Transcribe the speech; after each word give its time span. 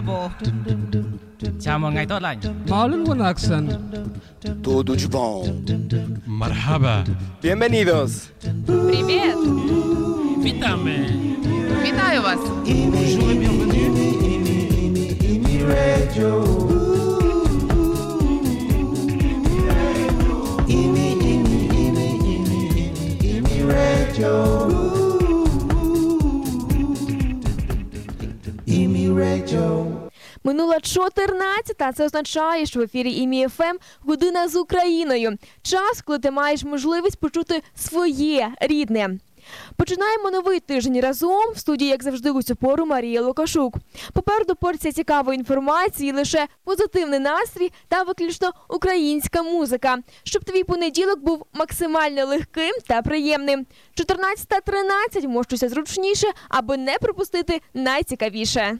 Bravo! 0.00 0.30
Chào 1.60 1.78
mừng 1.78 1.94
ngày 1.94 2.06
tốt 2.06 2.22
lành. 2.22 2.38
Maalin 2.68 3.04
wanaagsan. 3.04 3.68
Tudo 4.64 4.94
de 4.94 5.06
bom. 5.12 5.46
Marhaba. 6.26 7.04
Bienvenidos. 7.42 8.10
Привіт! 8.66 9.36
Witamy! 10.42 10.98
Вітаю 11.82 12.22
вас! 12.22 12.38
Bonjour 12.66 13.30
et 13.30 13.38
bienvenue. 13.38 13.96
Минула 30.43 30.79
14, 30.79 31.81
а 31.81 31.93
це 31.93 32.05
означає, 32.05 32.65
що 32.65 32.79
в 32.79 32.83
ефірі 32.83 33.13
імі 33.13 33.47
ФМ 33.47 33.77
година 33.99 34.47
з 34.47 34.55
Україною. 34.55 35.37
Час, 35.61 36.01
коли 36.01 36.19
ти 36.19 36.31
маєш 36.31 36.63
можливість 36.63 37.19
почути 37.19 37.63
своє 37.75 38.51
рідне. 38.61 39.09
Починаємо 39.75 40.31
новий 40.31 40.59
тиждень 40.59 40.99
разом 41.01 41.53
в 41.55 41.59
студії, 41.59 41.91
як 41.91 42.03
завжди, 42.03 42.31
у 42.31 42.43
цю 42.43 42.55
пору 42.55 42.85
Марія 42.85 43.21
Лукашук. 43.21 43.75
Попереду 44.13 44.55
порція 44.55 44.93
цікавої 44.93 45.39
інформації, 45.39 46.11
лише 46.11 46.47
позитивний 46.63 47.19
настрій 47.19 47.71
та 47.87 48.03
виключно 48.03 48.51
українська 48.69 49.43
музика, 49.43 49.97
щоб 50.23 50.43
твій 50.43 50.63
понеділок 50.63 51.19
був 51.19 51.45
максимально 51.53 52.25
легким 52.25 52.73
та 52.87 53.01
приємним. 53.01 53.65
14.13 53.95 55.27
можешся 55.27 55.69
зручніше, 55.69 56.27
аби 56.49 56.77
не 56.77 56.97
пропустити 56.97 57.61
найцікавіше. 57.73 58.77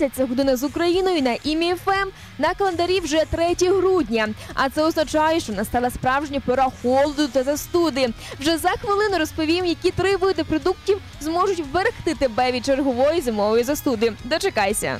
14.15– 0.00 0.10
це 0.16 0.24
година 0.24 0.56
з 0.56 0.62
Україною 0.62 1.22
на 1.22 1.36
імі 1.44 1.74
ФМ. 1.74 2.08
На 2.38 2.54
календарі 2.54 3.00
вже 3.00 3.24
3 3.30 3.68
грудня. 3.68 4.28
А 4.54 4.68
це 4.70 4.82
означає, 4.82 5.40
що 5.40 5.52
настала 5.52 5.90
справжня 5.90 6.40
пора 6.46 6.68
холоду 6.82 7.28
та 7.28 7.42
застуди. 7.42 8.08
Вже 8.40 8.58
за 8.58 8.68
хвилину 8.68 9.18
розповім, 9.18 9.66
які 9.66 9.90
три 9.90 10.16
види 10.16 10.44
продуктів 10.44 10.98
зможуть 11.20 11.60
вберегти 11.60 12.14
тебе 12.14 12.52
від 12.52 12.64
чергової 12.64 13.20
зимової 13.20 13.64
застуди. 13.64 14.12
Дочекайся. 14.24 14.98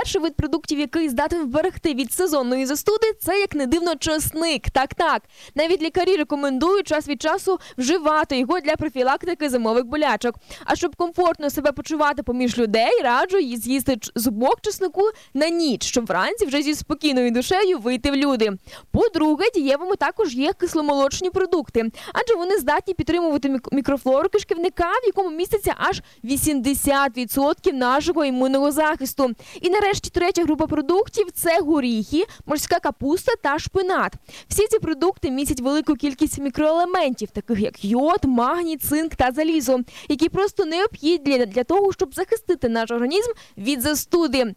Перший 0.00 0.20
вид 0.20 0.34
продуктів, 0.36 0.78
який 0.78 1.08
здатен 1.08 1.42
вберегти 1.42 1.94
від 1.94 2.12
сезонної 2.12 2.66
застуди, 2.66 3.12
це 3.20 3.40
як 3.40 3.54
не 3.54 3.66
дивно 3.66 3.94
чесник. 3.96 4.70
Так, 4.70 4.94
так. 4.94 5.22
Навіть 5.54 5.82
лікарі 5.82 6.16
рекомендують 6.16 6.86
час 6.86 7.08
від 7.08 7.22
часу 7.22 7.58
вживати 7.78 8.38
його 8.38 8.60
для 8.60 8.76
профілактики 8.76 9.48
зимових 9.48 9.84
болячок. 9.84 10.34
А 10.64 10.76
щоб 10.76 10.96
комфортно 10.96 11.50
себе 11.50 11.72
почувати 11.72 12.22
поміж 12.22 12.58
людей, 12.58 12.90
раджу 13.04 13.38
їй 13.38 13.56
з'їсти 13.56 13.96
зубок 14.14 14.60
чеснику 14.62 15.02
на 15.34 15.48
ніч, 15.48 15.84
щоб 15.84 16.06
вранці 16.06 16.46
вже 16.46 16.62
зі 16.62 16.74
спокійною 16.74 17.30
душею 17.30 17.78
вийти 17.78 18.10
в 18.10 18.16
люди. 18.16 18.50
По-друге, 18.92 19.44
дієвими 19.54 19.96
також 19.96 20.34
є 20.34 20.52
кисломолочні 20.52 21.30
продукти, 21.30 21.84
адже 22.12 22.34
вони 22.34 22.58
здатні 22.58 22.94
підтримувати 22.94 23.48
мік- 23.48 23.72
мікрофлору 23.72 24.28
кишківника, 24.28 24.90
в 24.90 25.06
якому 25.06 25.30
міститься 25.30 25.74
аж 25.78 26.02
80% 26.24 27.72
нашого 27.72 28.24
імунного 28.24 28.72
захисту. 28.72 29.30
І 29.60 29.70
нарешті 29.70 29.89
третя 29.98 30.42
група 30.42 30.66
продуктів 30.66 31.26
це 31.34 31.60
горіхи, 31.60 32.24
морська 32.46 32.78
капуста 32.78 33.32
та 33.42 33.58
шпинат. 33.58 34.12
Всі 34.48 34.66
ці 34.66 34.78
продукти 34.78 35.30
містять 35.30 35.60
велику 35.60 35.94
кількість 35.94 36.38
мікроелементів, 36.38 37.30
таких 37.30 37.60
як 37.60 37.84
йод, 37.84 38.24
магній, 38.24 38.76
цинк 38.76 39.14
та 39.14 39.30
залізо, 39.32 39.80
які 40.08 40.28
просто 40.28 40.64
необхідні 40.64 41.46
для 41.46 41.64
того, 41.64 41.92
щоб 41.92 42.14
захистити 42.14 42.68
наш 42.68 42.90
організм 42.90 43.30
від 43.58 43.80
застуди. 43.80 44.44
14.17 44.44 44.54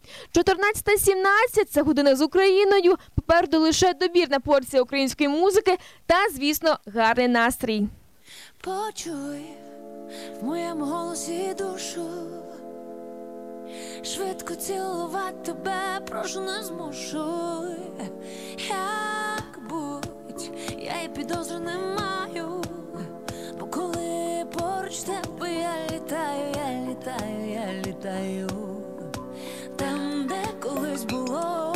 –це 1.70 1.82
година 1.82 2.16
з 2.16 2.22
Україною. 2.22 2.96
Попереду 3.14 3.60
лише 3.60 3.94
добірна 3.94 4.40
порція 4.40 4.82
української 4.82 5.28
музики 5.28 5.78
та, 6.06 6.16
звісно, 6.34 6.78
гарний 6.86 7.28
настрій. 7.28 7.86
Почуй 8.60 9.44
в 10.40 10.44
моєму 10.44 10.84
голосі 10.84 11.54
душу. 11.58 12.43
Швидко 14.02 14.54
цілувати 14.54 15.36
тебе, 15.42 16.00
прошу 16.08 16.40
не 16.40 16.62
змушуй. 16.62 17.76
Як 18.68 19.68
будь, 19.68 20.50
я 20.78 21.02
й 21.02 21.08
підозри 21.08 21.58
не 21.58 21.78
маю. 21.78 22.62
Бо 23.60 23.66
коли 23.66 24.46
поруч 24.52 24.98
тебе 24.98 25.54
я 25.54 25.96
літаю, 25.96 26.52
я 26.56 26.90
літаю, 26.90 27.50
я 27.50 27.72
літаю. 27.86 28.48
Там, 29.76 30.26
де 30.28 30.68
колись 30.68 31.04
було 31.04 31.73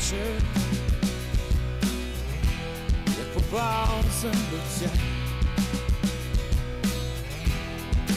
побачив, 0.00 0.42
як 3.06 3.34
попав 3.34 4.04
у 4.08 4.20
забуття 4.22 4.96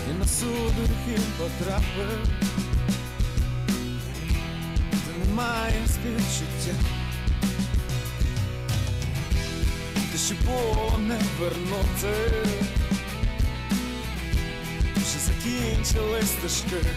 і 0.10 0.20
на 0.20 0.28
судорохи 0.28 1.20
потрапив, 1.38 2.28
де 4.92 5.26
немає 5.26 5.82
співчуття, 5.88 6.76
те, 10.12 10.18
що 10.18 10.36
було 10.46 11.00
не 11.00 11.20
вернути, 11.40 12.32
вже 14.96 15.20
закінчили 15.20 16.22
стежки. 16.22 16.88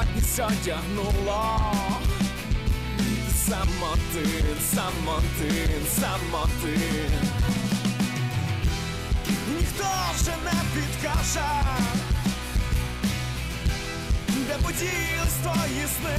Самотність 0.00 0.40
одягнула 0.40 1.72
Самотин, 3.46 4.56
самотин, 4.74 5.86
самотин 6.00 7.10
Ніхто 9.58 9.84
вже 10.16 10.30
не 10.44 10.62
підкаже 10.74 11.50
Де 14.28 14.54
поділись 14.54 15.38
твої 15.42 15.86
сни. 15.98 16.18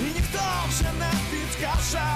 І 0.00 0.14
ніхто 0.14 0.40
вже 0.68 0.88
не 0.98 1.12
підкаже 1.30 2.06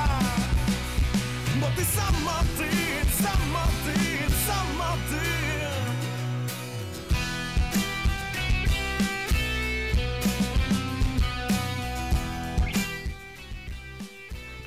Бо 1.61 1.67
ти 1.77 1.85
самотин, 1.95 3.07
самотин, 3.23 4.31
самотин 4.47 5.30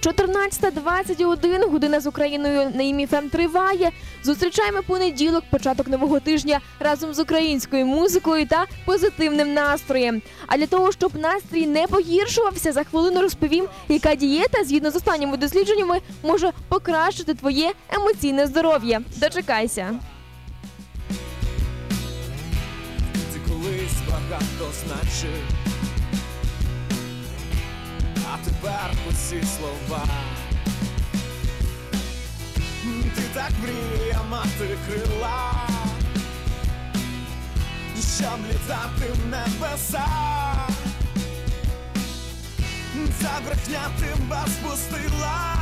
14.21 0.04 1.70
година 1.70 2.00
з 2.00 2.08
Україною 2.08 2.72
на 2.76 2.84
ІМІФМ 2.84 3.30
триває. 3.30 3.92
Зустрічаємо 4.24 4.84
понеділок, 4.88 5.44
початок 5.50 5.88
нового 5.88 6.20
тижня 6.20 6.60
разом 6.80 7.14
з 7.14 7.20
українською 7.20 7.86
музикою 7.86 8.48
та 8.48 8.66
позитивним 8.86 9.54
настроєм. 9.54 10.22
А 10.48 10.58
для 10.58 10.68
того, 10.68 10.92
щоб 10.92 11.16
настрій 11.16 11.68
не 11.68 11.88
погіршувався, 11.88 12.72
за 12.72 12.84
хвилину 12.84 13.22
розповім, 13.22 13.68
яка 13.90 14.16
дієта, 14.16 14.64
згідно 14.64 14.92
з 14.92 14.96
останніми 14.96 15.38
дослідженнями, 15.38 16.00
може 16.24 16.52
покращити 16.70 17.34
твоє 17.34 17.72
емоційне 17.90 18.48
здоров'я. 18.48 19.02
Дочекайся. 19.18 20.00
Ти 23.34 23.40
колись 23.48 23.98
багато 24.10 24.72
значив, 24.86 25.63
а 28.34 28.38
тепер 28.46 28.92
усі 29.10 29.44
слова. 29.58 30.06
Ти 33.16 33.22
так 33.34 33.52
мрія 33.62 34.20
мати 34.30 34.78
крила, 34.88 35.68
щоб 38.18 38.40
літати 38.50 39.14
в 39.14 39.28
небеса. 39.28 40.06
Ця 43.22 43.32
брехня 43.46 43.82
тебе 44.00 44.46
спустила 44.48 45.56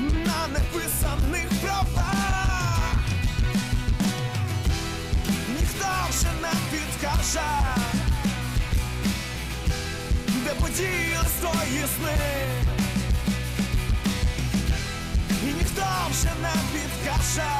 на 0.00 0.48
неписаних 0.48 1.48
правах. 1.62 2.96
Ніхто 5.48 5.86
вже 6.10 6.28
не 6.42 6.52
підкаже, 6.70 7.40
де 10.46 10.54
поділись 10.60 11.36
твої 11.40 11.84
сни. 11.96 12.16
І 15.42 15.46
ніхто 15.46 15.82
вже 16.10 16.30
не 16.42 16.52
підкаже, 16.72 17.50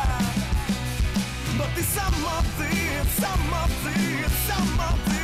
бо 1.56 1.64
ти 1.74 1.82
сам 1.94 2.14
ти, 2.58 2.76
сам 3.20 3.38
ти, 3.84 4.24
сам 4.48 4.80
один. 4.92 5.15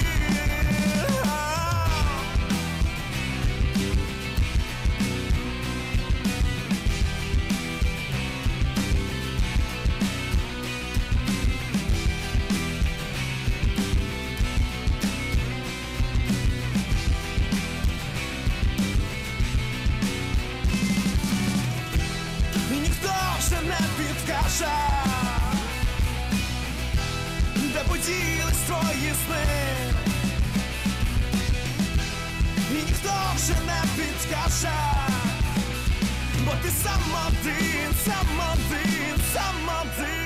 Ти 36.62 36.68
сам 36.70 37.02
один, 37.26 37.92
сам 38.04 38.26
один, 38.52 39.16
сам 39.32 39.56
один. 39.82 40.22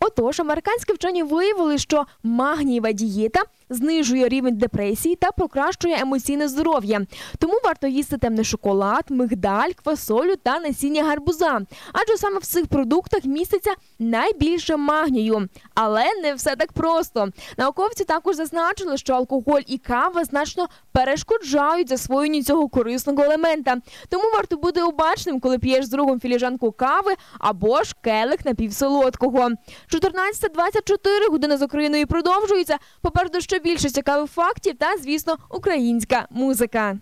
Отож, 0.00 0.40
американські 0.40 0.92
вчені 0.92 1.22
виявили, 1.22 1.78
що 1.78 2.06
магнієва 2.22 2.92
дієта 2.92 3.42
знижує 3.70 4.28
рівень 4.28 4.56
депресії 4.56 5.16
та 5.16 5.30
покращує 5.32 5.98
емоційне 6.00 6.48
здоров'я. 6.48 7.06
Тому 7.38 7.54
варто 7.64 7.86
їсти 7.86 8.18
темний 8.18 8.44
шоколад, 8.44 9.04
мигдаль, 9.08 9.70
квасолю 9.70 10.34
та 10.42 10.60
насіння 10.60 11.04
гарбуза. 11.04 11.60
Адже 11.92 12.16
саме 12.16 12.38
в 12.38 12.46
цих 12.46 12.66
продуктах 12.66 13.24
міститься 13.24 13.74
найбільше 13.98 14.76
магнію. 14.76 15.48
Але 15.74 16.04
не 16.22 16.34
все 16.34 16.56
так 16.56 16.72
просто. 16.72 17.28
Науковці 17.56 18.04
також 18.04 18.36
зазначили, 18.36 18.96
що 18.96 19.12
алкоголь 19.14 19.62
і 19.66 19.78
кава 19.78 20.24
значно 20.24 20.68
перешкоджають 20.92 21.88
засвоєнню 21.88 22.42
цього 22.42 22.68
корисного 22.68 23.22
елемента. 23.22 23.76
Тому 24.08 24.24
варто 24.34 24.56
бути 24.56 24.82
обачним, 24.82 25.40
коли 25.40 25.58
п'єш 25.58 25.84
з 25.84 25.88
другом 25.88 26.20
філіжанку 26.20 26.72
кави 26.72 27.14
або 27.38 27.82
ж 27.82 27.94
келих 28.00 28.44
напівсолодкого. 28.44 29.48
14.24 29.92 31.30
година 31.30 31.56
з 31.56 31.62
Україною 31.62 32.06
продовжується. 32.06 32.78
Попереду 33.02 33.40
ще 33.40 33.57
більше 33.58 33.90
цікавих 33.90 34.30
фактів 34.30 34.78
та, 34.78 34.98
звісно, 34.98 35.36
українська 35.50 36.26
музика. 36.30 36.98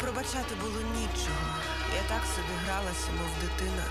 Пробачати 0.00 0.54
було 0.60 0.80
нічого. 1.00 1.50
Я 2.00 2.02
так 2.12 2.22
собі 2.34 2.54
гралася, 2.64 3.10
мов 3.18 3.32
дитина. 3.42 3.84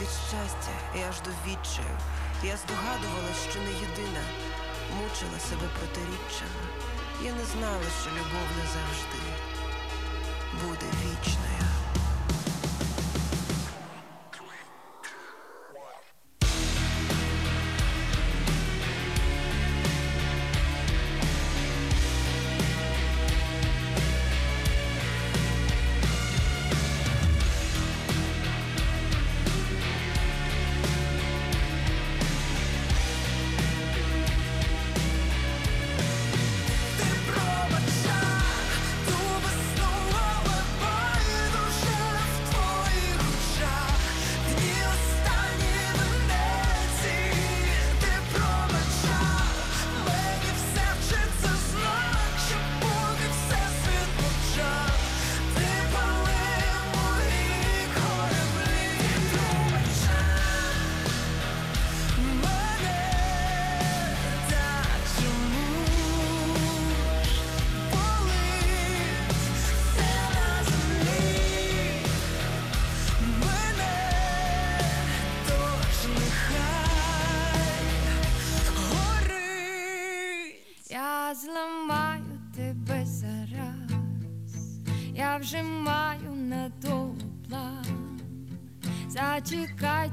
Від 0.00 0.08
щастя 0.28 0.74
і 0.96 0.98
аж 1.08 1.16
до 1.20 1.30
відчаю. 1.30 1.96
Я 2.42 2.56
здогадувалась, 2.56 3.42
що 3.50 3.58
не 3.60 3.72
єдина, 3.86 4.22
мучила 4.96 5.38
себе 5.48 5.66
протиріччями. 5.76 6.62
Я 7.22 7.32
не 7.32 7.44
знала, 7.44 7.88
що 8.00 8.10
любов 8.10 8.48
не 8.58 8.66
завжди 8.74 9.20
буде 10.62 10.86
вічною. 11.02 11.45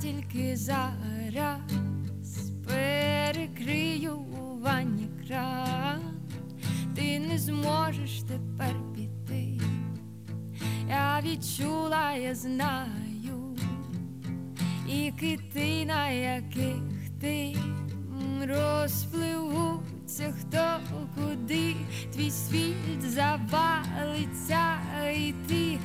Тільки 0.04 0.56
зараз, 0.56 1.60
перекрию 2.68 4.16
у 4.16 4.60
ванні 4.64 5.08
кран. 5.28 6.02
Ти 6.96 7.20
не 7.20 7.38
зможеш 7.38 8.22
тепер 8.22 8.76
піти. 8.96 9.60
Я 10.90 11.22
відчула, 11.26 12.14
я 12.14 12.36
знаю, 12.36 13.58
і 14.90 15.12
кити, 15.20 15.86
на 15.86 16.10
яких 16.10 17.10
ти 17.22 17.56
розпливуться 18.48 20.34
хто 20.40 20.80
куди, 21.16 21.76
твій 22.14 22.32
світ 22.32 23.02
завалиться, 23.02 24.78
і 25.16 25.34
ти 25.48 25.80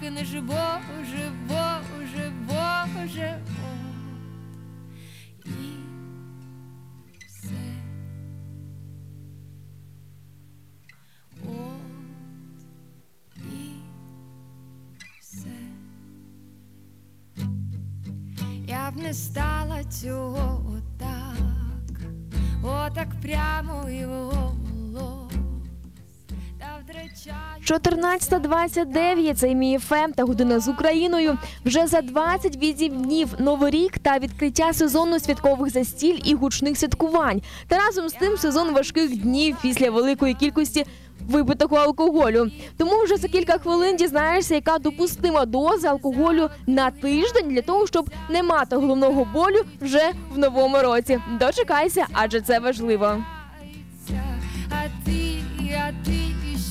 крикнеш, 0.00 0.34
Боже, 0.34 1.32
Боже, 1.48 2.32
Боже. 2.48 3.38
От. 5.44 5.46
І 5.46 5.50
все. 7.26 7.48
От 11.44 13.36
і 13.36 13.82
все. 15.20 15.48
Я 18.66 18.90
б 18.90 18.96
не 18.96 19.14
стала 19.14 19.84
цього 19.84 20.76
отак, 20.76 22.00
отак 22.62 23.08
прямо 23.22 23.90
і 23.90 24.04
голос. 24.04 24.59
Та 27.24 27.32
втрачаю. 27.60 27.80
14.29 27.80 29.34
це 29.34 29.54
мій 29.54 29.78
ФМ 29.78 30.12
та 30.16 30.24
година 30.24 30.60
з 30.60 30.68
Україною. 30.68 31.38
Вже 31.64 31.86
за 31.86 32.00
28 32.00 33.02
днів 33.02 33.28
новий 33.38 33.70
рік 33.70 33.98
та 33.98 34.18
відкриття 34.18 34.72
сезону 34.72 35.20
святкових 35.20 35.72
застіль 35.72 36.18
і 36.24 36.34
гучних 36.34 36.78
святкувань. 36.78 37.42
Та 37.68 37.78
разом 37.78 38.08
з 38.08 38.12
тим 38.12 38.36
сезон 38.36 38.74
важких 38.74 39.22
днів 39.22 39.56
після 39.62 39.90
великої 39.90 40.34
кількості 40.34 40.86
випитого 41.20 41.76
алкоголю. 41.76 42.50
Тому 42.76 43.04
вже 43.04 43.16
за 43.16 43.28
кілька 43.28 43.58
хвилин 43.58 43.96
дізнаєшся, 43.96 44.54
яка 44.54 44.78
допустима 44.78 45.44
доза 45.44 45.88
алкоголю 45.88 46.48
на 46.66 46.90
тиждень 46.90 47.48
для 47.48 47.62
того, 47.62 47.86
щоб 47.86 48.10
не 48.30 48.42
мати 48.42 48.76
головного 48.76 49.24
болю 49.24 49.62
вже 49.80 50.10
в 50.34 50.38
новому 50.38 50.78
році. 50.78 51.20
Дочекайся, 51.40 52.06
адже 52.12 52.40
це 52.40 52.58
важливо. 52.58 53.16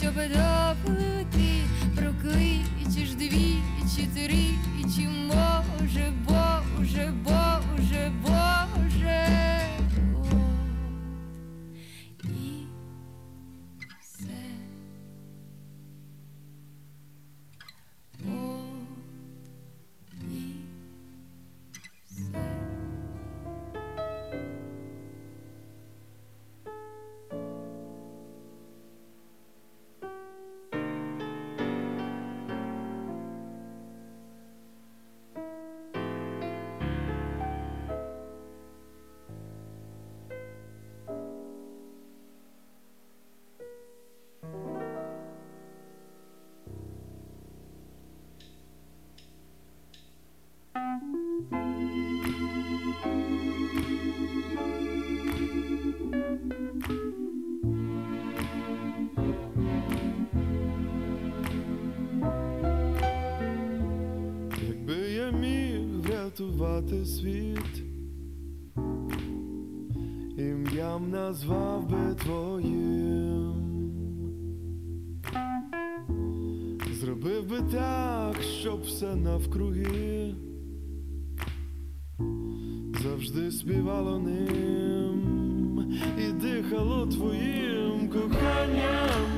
Щоб 0.10 0.59
Якби 64.68 64.94
я 65.16 65.32
міг 65.32 66.02
врятувати 66.02 67.06
світ, 67.06 67.84
ім'ям 70.38 71.10
назвав 71.12 71.90
би 71.90 72.16
твоїм. 72.24 73.54
Зробив 77.00 77.50
би 77.50 77.62
так, 77.72 78.42
щоб 78.42 78.82
все 78.82 79.16
навкруги 79.16 80.36
завжди 83.20 83.52
співало 83.52 84.20
ним 84.20 85.86
і 86.18 86.32
дихало 86.32 87.08
твоїм 87.08 88.10
коханням. 88.10 89.30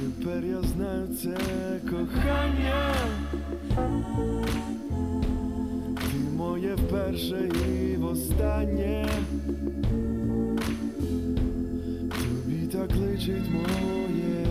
Тепер 0.00 0.44
я 0.44 0.62
знаю 0.62 1.08
це 1.22 1.36
кохання. 1.90 2.94
Ти 5.96 6.36
моє 6.36 6.74
вперше 6.74 7.50
і 7.68 7.96
востаннє. 7.96 9.08
Тобі 12.08 12.66
так 12.72 12.96
личить 12.96 13.50
моє 13.50 14.49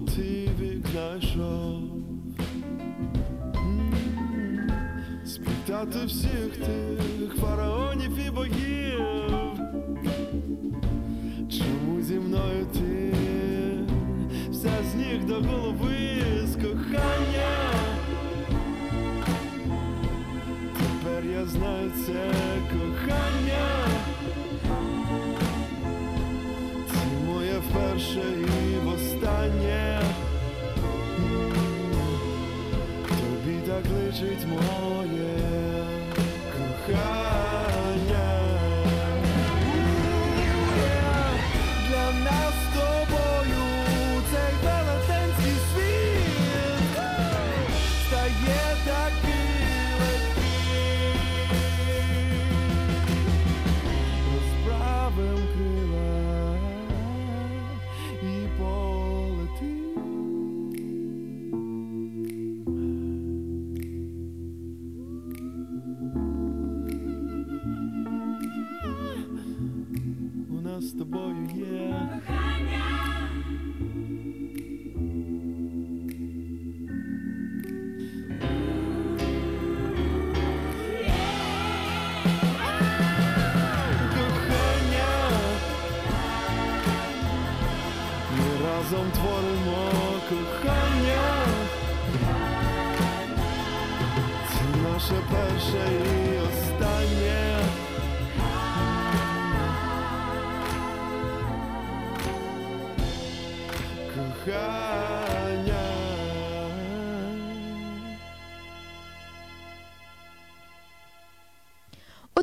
золотий 0.00 0.48
вік 0.60 0.86
знайшов. 0.92 1.82
Спитати 5.26 5.98
всіх 6.06 6.56
тих 6.56 7.34
фараонів 7.40 8.18
і 8.26 8.30
богів, 8.30 9.00
чому 11.50 12.02
зі 12.02 12.14
мною 12.14 12.66
ти 12.72 13.12
вся 14.50 14.70
з 14.92 14.94
ніг 14.94 15.24
до 15.24 15.34
голови 15.34 16.20
з 16.44 16.54
кохання. 16.54 17.72
Тепер 20.78 21.24
я 21.32 21.46
знаю 21.46 21.90
це 22.06 22.30
кохання. 22.72 23.86
Це 26.88 27.26
моє 27.26 27.58
вперше 27.58 28.22
Тобі 33.82 33.88
так 33.88 34.20
личить 34.20 34.46
с 70.80 70.92
тобою, 70.92 71.36
yeah. 71.54 72.20
Разом 88.62 89.10
творимо 89.12 89.90
кохання, 90.28 91.46
це 94.48 94.82
наше 94.82 95.14
перше. 95.30 96.19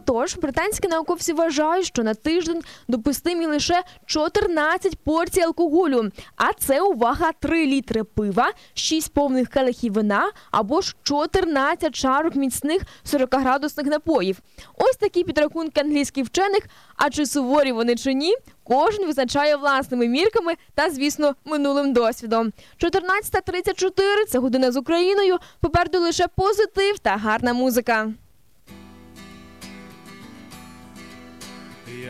Отож, 0.10 0.36
британські 0.36 0.88
науковці 0.88 1.34
вважають, 1.34 1.86
що 1.86 2.04
на 2.04 2.14
тиждень 2.14 2.62
допустимі 2.88 3.46
лише 3.46 3.84
14 4.06 5.00
порцій 5.00 5.42
алкоголю, 5.42 6.12
а 6.36 6.54
це 6.54 6.82
увага 6.82 7.32
3 7.40 7.66
літри 7.66 8.04
пива, 8.04 8.52
6 8.74 9.14
повних 9.14 9.50
келихів 9.50 9.94
вина 9.94 10.32
або 10.52 10.82
ж 10.82 10.96
14 11.04 11.96
чарок 11.96 12.36
міцних 12.36 12.82
40-градусних 13.06 13.86
напоїв. 13.86 14.40
Ось 14.78 14.96
такі 14.96 15.24
підрахунки 15.24 15.82
англійських 15.82 16.26
вчених. 16.26 16.64
А 16.96 17.10
чи 17.10 17.26
суворі 17.26 17.72
вони 17.72 17.96
чи 17.96 18.14
ні? 18.14 18.36
Кожен 18.64 19.06
визначає 19.06 19.56
власними 19.56 20.08
мірками 20.08 20.54
та, 20.76 20.90
звісно, 20.90 21.36
минулим 21.46 21.94
досвідом. 21.94 22.54
14.34– 22.84 24.26
це 24.30 24.40
година 24.40 24.72
з 24.72 24.78
Україною. 24.78 25.38
Попереду 25.60 26.00
лише 26.00 26.28
позитив 26.28 27.00
та 27.00 27.18
гарна 27.18 27.54
музика. 27.54 28.12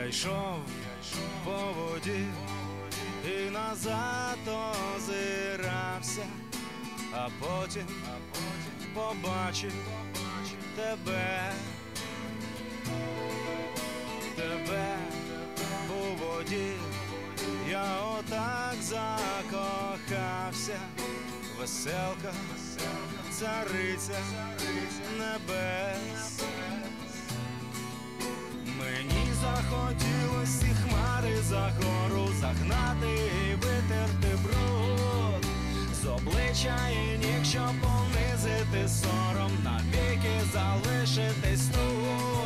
Я 0.08 0.12
йшов 0.12 0.60
по 1.46 1.52
воді 1.52 2.26
і 3.26 3.50
назад 3.50 4.38
озирався, 4.96 6.26
а 7.14 7.30
потім 7.40 7.88
побачив 8.94 9.74
тебе, 10.76 11.52
тебе 14.36 14.98
у 15.90 16.16
воді, 16.16 16.72
я 17.70 18.02
отак 18.02 18.76
закохався, 18.82 19.60
веселка, 21.60 22.34
цариця 23.32 24.20
небес. 25.20 26.44
Мені 28.80 29.27
захотілось 29.48 30.60
ці 30.60 30.66
хмари 30.66 31.36
за 31.50 31.72
гору 31.78 32.28
загнати 32.40 33.14
і 33.50 33.56
витерти 33.56 34.38
бруд 34.44 35.46
з 36.02 36.06
обличчя 36.06 36.78
і 36.90 37.18
ніг, 37.18 37.46
щоб 37.46 37.74
понизити 37.82 38.88
сором, 38.88 39.52
навіки 39.64 40.42
залишитись 40.54 41.68
тут. 41.68 42.37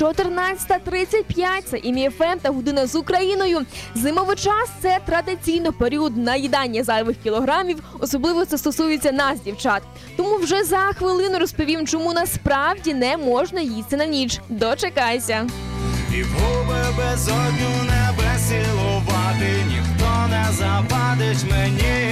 14.35– 0.00 1.62
це 1.64 1.78
ім'я 1.78 2.10
ФМ 2.10 2.38
та 2.42 2.50
година 2.50 2.86
з 2.86 2.94
Україною. 2.94 3.60
Зимовий 3.94 4.36
час 4.36 4.68
це 4.82 4.98
традиційно 5.06 5.72
період 5.72 6.16
наїдання 6.16 6.84
зайвих 6.84 7.16
кілограмів, 7.22 7.82
особливо 7.98 8.44
це 8.44 8.58
стосується 8.58 9.12
нас, 9.12 9.40
дівчат. 9.40 9.82
Тому 10.16 10.36
вже 10.36 10.64
за 10.64 10.78
хвилину 10.78 11.38
розповім, 11.38 11.86
чому 11.86 12.12
насправді 12.12 12.94
не 12.94 13.16
можна 13.16 13.60
їсти 13.60 13.96
на 13.96 14.06
ніч. 14.06 14.40
Дочекайся. 14.48 15.46
І 16.14 16.22
в 16.22 16.32
губи 16.32 16.80
безодню 16.96 17.70
небе 17.82 18.38
цілувати 18.48 19.64
ніхто 19.68 20.28
не 20.30 20.46
завадить 20.52 21.50
мені. 21.50 22.10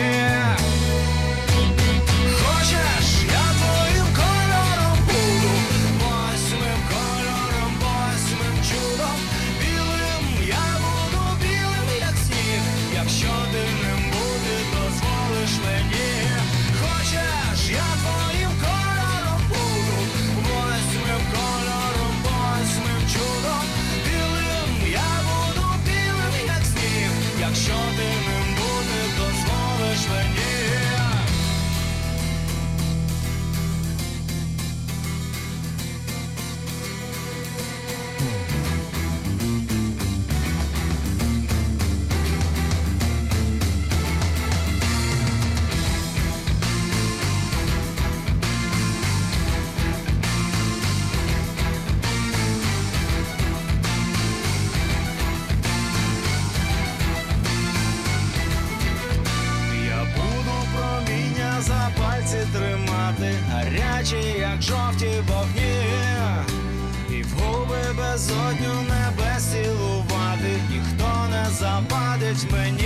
Безодню 68.19 68.75
небес 68.83 69.45
цілувати, 69.45 70.61
ніхто 70.71 71.29
не 71.31 71.51
завадить 71.51 72.53
мені. 72.53 72.78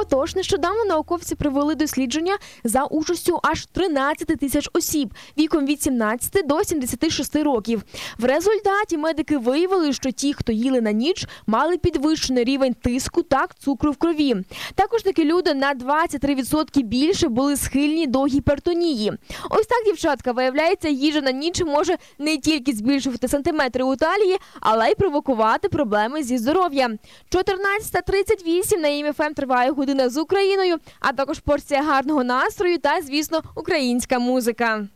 Отож, 0.00 0.36
нещодавно 0.36 0.84
науковці 0.84 1.34
провели 1.34 1.74
дослідження 1.74 2.38
за 2.64 2.84
участю 2.84 3.40
аж 3.42 3.66
13 3.66 4.26
тисяч 4.26 4.68
осіб 4.72 5.14
віком 5.38 5.66
від 5.66 5.82
17 5.82 6.46
до 6.46 6.64
76 6.64 7.36
років. 7.36 7.82
В 8.18 8.24
результаті 8.24 8.98
медики 8.98 9.38
виявили, 9.38 9.92
що 9.92 10.10
ті, 10.10 10.32
хто 10.34 10.52
їли 10.52 10.80
на 10.80 10.92
ніч, 10.92 11.26
мали 11.46 11.78
підвищений 11.78 12.44
рівень 12.44 12.74
тиску 12.74 13.22
та 13.22 13.46
цукру 13.58 13.92
в 13.92 13.96
крові. 13.96 14.36
Також 14.74 15.02
такі 15.02 15.24
люди 15.24 15.54
на 15.54 15.74
23% 15.74 16.82
більше 16.82 17.28
були 17.28 17.56
схильні 17.56 18.06
до 18.06 18.26
гіпертонії. 18.26 19.12
Ось 19.50 19.66
так, 19.66 19.84
дівчатка, 19.84 20.32
виявляється, 20.32 20.88
їжа 20.88 21.20
на 21.20 21.30
ніч 21.30 21.62
може 21.64 21.96
не 22.18 22.36
тільки 22.36 22.72
збільшувати 22.72 23.28
сантиметри 23.28 23.84
у 23.84 23.96
талії, 23.96 24.36
але 24.60 24.90
й 24.90 24.94
провокувати 24.94 25.68
проблеми 25.68 26.22
зі 26.22 26.38
здоров'ям. 26.38 26.98
14.38 27.30 28.78
на 28.78 28.88
ІМФМ 28.88 29.34
триває 29.34 29.70
година 29.70 29.87
з 30.08 30.16
Україною, 30.16 30.76
а 31.00 31.12
також 31.12 31.38
порція 31.38 31.82
гарного 31.82 32.24
настрою 32.24 32.78
та, 32.78 33.02
звісно, 33.02 33.42
українська 33.54 34.18
музика. 34.18 34.86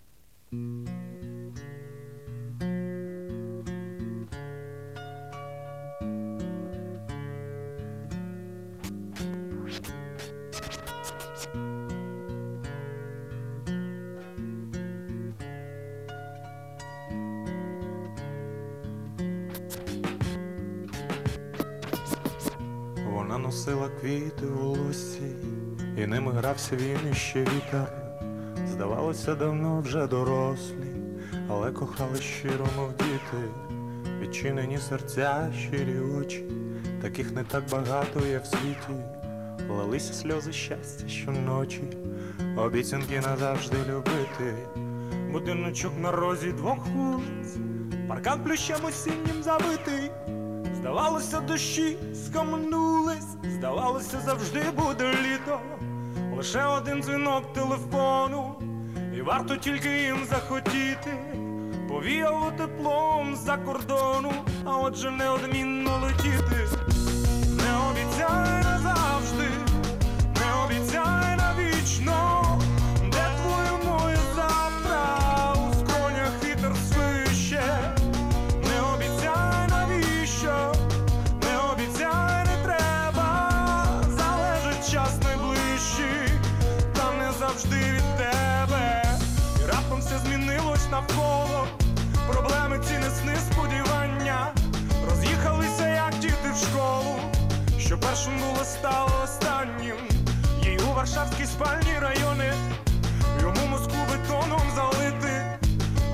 Вона 23.32 23.44
носила 23.44 23.88
квіти 24.00 24.46
у 24.46 24.58
волосі, 24.58 25.34
і 25.96 26.06
ними 26.06 26.32
грався 26.32 26.76
він 26.76 27.12
іще 27.12 27.40
вітер. 27.40 27.92
Здавалося, 28.72 29.34
давно 29.34 29.80
вже 29.80 30.06
дорослі, 30.06 30.92
але 31.48 31.72
кохали 31.72 32.20
щиро, 32.20 32.66
мов 32.76 32.92
діти, 32.92 33.48
відчинені 34.20 34.78
серця, 34.78 35.52
щирі 35.58 36.00
очі, 36.00 36.44
таких 37.02 37.32
не 37.32 37.44
так 37.44 37.64
багато 37.70 38.26
є 38.26 38.38
в 38.38 38.46
світі, 38.46 39.02
лилися 39.70 40.12
сльози 40.12 40.52
щастя 40.52 41.08
щоночі, 41.08 41.82
обіцянки 42.56 43.20
назавжди 43.20 43.76
любити, 43.90 44.54
будиночок 45.30 45.92
на 46.02 46.12
розі 46.12 46.52
двох 46.52 46.86
вулиць, 46.86 47.56
паркан 48.08 48.40
плющем 48.44 48.84
осіннім 48.84 49.42
забитий. 49.42 50.10
Здавалося, 50.82 51.40
дощі 51.40 51.96
скомнулись, 52.14 53.36
здавалося, 53.44 54.20
завжди 54.20 54.62
буде 54.76 55.14
літо. 55.22 55.60
Лише 56.36 56.64
один 56.64 57.02
дзвінок 57.02 57.52
телефону, 57.52 58.54
і 59.16 59.22
варто 59.22 59.56
тільки 59.56 59.88
їм 59.88 60.24
захотіти. 60.30 61.14
Повіяло 61.88 62.52
теплом 62.56 63.36
з-за 63.36 63.56
кордону, 63.56 64.32
а 64.64 64.76
отже 64.76 65.10
неодмінно 65.10 66.00
летіти. 66.02 66.81
Навколо, 90.92 91.66
проблеми 92.28 92.80
ці 92.88 92.98
не 92.98 93.10
сни 93.10 93.36
сподівання, 93.50 94.52
роз'їхалися, 95.10 95.88
як 95.88 96.18
діти 96.18 96.50
в 96.54 96.56
школу, 96.56 97.14
що 97.78 97.98
першим 97.98 98.32
було 98.38 98.64
стало 98.64 99.10
останнім. 99.24 99.96
Їй 100.62 100.78
у 100.90 100.94
варшавській 100.94 101.46
спальні 101.46 101.98
райони, 102.00 102.52
йому 103.40 103.66
Москву 103.70 103.98
бетоном 104.10 104.62
залити. 104.76 105.58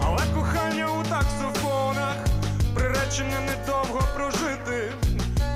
Але 0.02 0.22
кохання 0.34 0.86
у 0.86 1.02
таксофонах 1.02 2.16
приречене 2.74 3.40
недовго 3.40 4.02
прожити. 4.16 4.92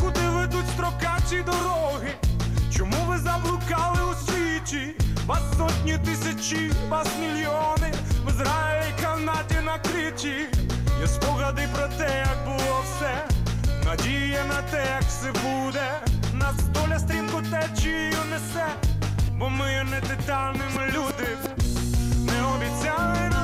Куди 0.00 0.20
ведуть 0.20 0.68
строкачі 0.74 1.42
дороги? 1.46 2.10
Чому 2.76 2.96
ви 3.08 3.18
заблукали 3.18 4.00
у 4.12 4.14
світі? 4.14 4.94
Вас 5.26 5.42
сотні 5.58 5.98
тисячі, 6.04 6.72
вас 6.88 7.08
мільйони 7.20 7.92
в 8.26 8.28
Ізраїлі, 8.28 8.81
накриті. 9.72 10.46
Є 11.00 11.06
спогади 11.06 11.68
про 11.74 11.88
те, 11.98 12.24
як 12.26 12.38
було 12.44 12.84
все, 12.84 13.24
надія 13.84 14.44
на 14.44 14.62
те, 14.62 14.84
як 14.94 15.02
все 15.02 15.32
буде. 15.32 15.90
Нас 16.34 16.54
доля 16.74 16.98
стрімко 16.98 17.42
течію 17.42 18.18
несе, 18.30 18.66
бо 19.38 19.48
ми 19.48 19.84
не 19.84 19.84
не 19.84 20.00
титанами 20.00 20.86
люди. 20.86 21.28
Не 22.26 22.42
обіцяли 22.44 23.20
назавжди, 23.30 23.41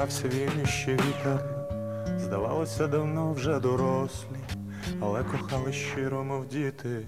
грався 0.00 0.28
він 0.28 0.50
іще 0.64 0.92
вітер. 0.92 1.44
Здавалося, 2.18 2.86
давно 2.86 3.32
вже 3.32 3.60
дорослі, 3.60 4.36
але 5.00 5.24
кохали 5.24 5.72
щиро, 5.72 6.24
мов 6.24 6.46
діти. 6.46 7.04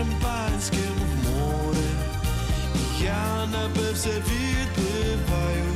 Шампанським 0.00 0.94
в 1.10 1.28
море. 1.28 1.88
Я 3.02 3.46
напився, 3.46 4.08
відпливаю, 4.08 5.72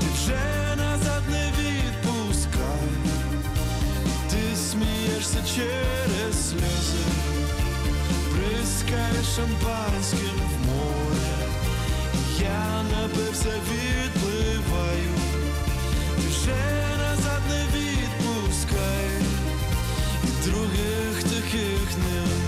ти 0.00 0.06
вже 0.14 0.76
назад 0.76 1.22
не 1.30 1.52
відпускай, 1.58 2.88
ти 4.30 4.56
смієшся 4.56 5.38
через 5.56 6.50
сльози, 6.50 7.04
бризкаєш 8.32 9.26
шампанським 9.36 10.38
в 10.52 10.66
море. 10.66 11.36
Я 12.40 12.82
напився, 12.82 13.52
відпливаю, 13.70 15.14
ти 16.16 16.28
вже 16.28 16.86
назад 16.98 17.42
не 17.48 17.64
відпускай, 17.78 19.10
і 20.24 20.48
других 20.48 21.22
таких 21.22 21.96
немає. 21.98 22.41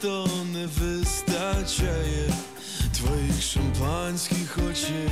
Часто 0.00 0.28
не 0.52 0.66
вистачає 0.66 2.30
твоїх 2.96 3.42
шампанських 3.42 4.58
очей. 4.70 5.10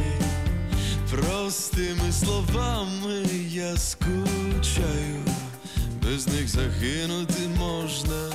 Простими 1.10 2.12
словами 2.12 3.22
я 3.48 3.76
скучаю, 3.76 5.22
без 6.02 6.26
них 6.28 6.48
загинути 6.48 7.42
можна. 7.58 8.32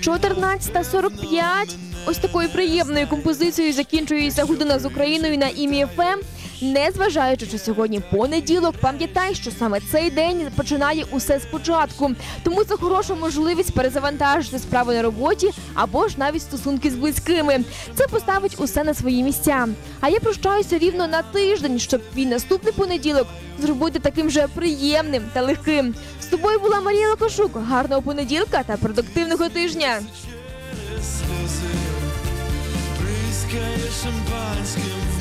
14.45. 0.00 1.76
Ось 2.06 2.18
такою 2.18 2.48
приємною 2.48 3.06
композицією 3.06 3.74
закінчується 3.74 4.44
година 4.44 4.78
з 4.78 4.84
Україною 4.84 5.38
на 5.38 5.48
ім'я 5.48 5.86
ФМ. 5.86 6.35
Незважаючи, 6.60 7.46
що 7.46 7.58
сьогодні 7.58 8.00
понеділок, 8.00 8.74
пам'ятай, 8.80 9.34
що 9.34 9.50
саме 9.50 9.80
цей 9.92 10.10
день 10.10 10.46
починає 10.56 11.04
усе 11.10 11.40
спочатку. 11.40 12.10
Тому 12.42 12.64
це 12.64 12.76
хороша 12.76 13.14
можливість 13.14 13.74
перезавантажити 13.74 14.58
справи 14.58 14.94
на 14.94 15.02
роботі 15.02 15.50
або 15.74 16.08
ж 16.08 16.14
навіть 16.18 16.42
стосунки 16.42 16.90
з 16.90 16.94
близькими. 16.94 17.64
Це 17.94 18.06
поставить 18.06 18.56
усе 18.58 18.84
на 18.84 18.94
свої 18.94 19.22
місця. 19.22 19.68
А 20.00 20.08
я 20.08 20.20
прощаюся 20.20 20.78
рівно 20.78 21.06
на 21.06 21.22
тиждень, 21.22 21.78
щоб 21.78 22.02
твій 22.14 22.26
наступний 22.26 22.72
понеділок 22.72 23.26
зробити 23.58 23.98
таким 23.98 24.30
же 24.30 24.48
приємним 24.54 25.22
та 25.32 25.42
легким. 25.42 25.94
З 26.22 26.26
тобою 26.26 26.58
була 26.58 26.80
Марія 26.80 27.08
Лакошук. 27.08 27.52
Гарного 27.68 28.02
понеділка 28.02 28.62
та 28.62 28.76
продуктивного 28.76 29.48
тижня. 29.48 30.00
шампанським. 34.02 35.15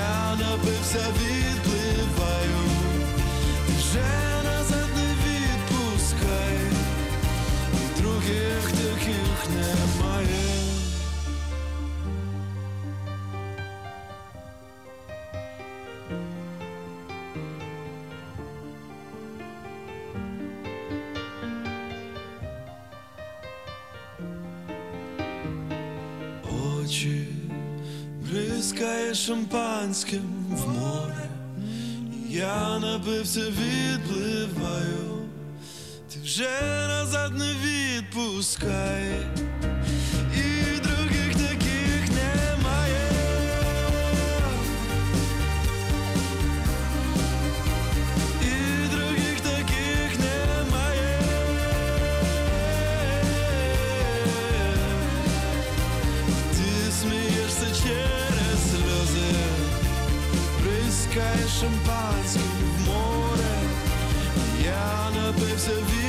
Я 0.00 0.36
напився, 0.36 0.98
відпливаю, 0.98 2.60
вже 3.78 4.08
назад 4.44 4.88
не 4.96 5.14
відпускай, 5.24 6.58
і 7.74 8.00
других 8.00 8.70
таких 8.70 9.48
немає. 9.48 10.60
очі, 26.90 27.26
бризкає 28.60 29.14
шампанським 29.14 30.46
в 30.50 30.68
море. 30.68 31.28
Я 32.28 32.78
напився, 32.78 33.40
відпливаю, 33.40 35.28
ти 36.12 36.20
вже 36.22 36.48
назад 36.88 37.32
не 37.38 37.54
відпускай. 37.64 39.26
пускає 61.10 61.48
шампанське 61.60 62.40
в 62.40 62.86
море, 62.86 63.62
я 64.64 65.10
напився 65.10 65.70
від 65.70 65.99